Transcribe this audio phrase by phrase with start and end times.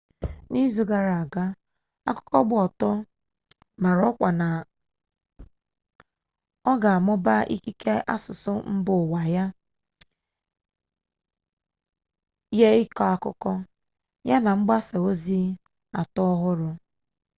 [0.51, 1.45] n'izu gara aga
[2.09, 2.89] akụkọ gba ọtọ
[3.81, 4.47] mara ọkwa na
[6.71, 9.45] ọ ga-amụba ikike asụsụ mba ụwa ya
[12.55, 13.51] nye ịkọ akụkọ
[14.27, 15.39] ya na mgbasa ozi
[15.99, 16.69] atọ ọhụrụ